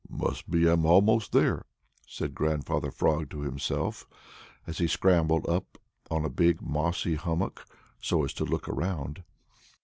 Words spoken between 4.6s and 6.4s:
as he scrambled up on a